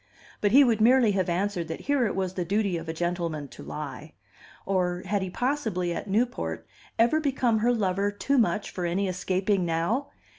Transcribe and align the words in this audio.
But 0.41 0.51
he 0.51 0.63
would 0.63 0.81
merely 0.81 1.11
have 1.11 1.29
answered 1.29 1.67
that 1.67 1.81
here 1.81 2.07
it 2.07 2.15
was 2.15 2.33
the 2.33 2.43
duty 2.43 2.75
of 2.75 2.89
a 2.89 2.91
gentleman 2.91 3.47
to 3.49 3.61
lie. 3.61 4.13
Or, 4.65 5.03
had 5.05 5.21
he 5.21 5.29
possibly, 5.29 5.93
at 5.93 6.09
Newport, 6.09 6.65
ever 6.97 7.19
become 7.19 7.59
her 7.59 7.71
lover 7.71 8.09
too 8.09 8.39
much 8.39 8.71
for 8.71 8.83
any 8.87 9.07
escaping 9.07 9.63
now? 9.63 10.07